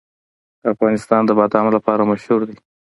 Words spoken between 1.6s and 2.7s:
لپاره مشهور دی.